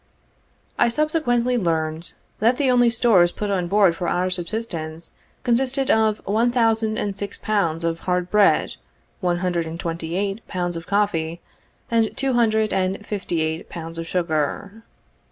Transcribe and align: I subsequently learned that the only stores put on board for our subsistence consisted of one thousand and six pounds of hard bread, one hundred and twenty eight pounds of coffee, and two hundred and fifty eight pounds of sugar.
I 0.79 0.87
subsequently 0.87 1.59
learned 1.59 2.13
that 2.39 2.57
the 2.57 2.71
only 2.71 2.89
stores 2.89 3.31
put 3.31 3.51
on 3.51 3.67
board 3.67 3.95
for 3.95 4.07
our 4.07 4.31
subsistence 4.31 5.13
consisted 5.43 5.91
of 5.91 6.23
one 6.25 6.51
thousand 6.51 6.97
and 6.97 7.15
six 7.15 7.37
pounds 7.37 7.83
of 7.83 7.99
hard 7.99 8.31
bread, 8.31 8.77
one 9.19 9.37
hundred 9.45 9.67
and 9.67 9.79
twenty 9.79 10.15
eight 10.15 10.41
pounds 10.47 10.75
of 10.75 10.87
coffee, 10.87 11.39
and 11.91 12.17
two 12.17 12.33
hundred 12.33 12.73
and 12.73 13.05
fifty 13.05 13.41
eight 13.41 13.69
pounds 13.69 13.99
of 13.99 14.07
sugar. 14.07 14.81